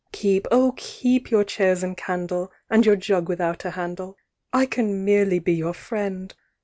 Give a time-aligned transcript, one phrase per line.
[0.11, 4.17] "Keep, oh I keep your chairs and candle, "And your jug without a handle,
[4.51, 6.33] "I can merely be your friend!